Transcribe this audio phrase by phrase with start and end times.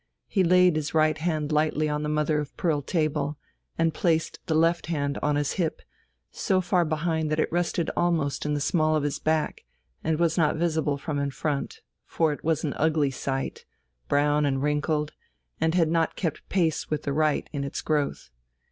[0.25, 3.37] He laid his right hand lightly on the mother of pearl table,
[3.77, 5.83] and placed the left hand on his hip,
[6.31, 9.63] so far behind that it rested almost in the small of his back,
[10.03, 13.63] and was not visible from in front, for it was an ugly sight,
[14.07, 15.13] brown and wrinkled,
[15.59, 18.31] and had not kept pace with the right in its growth.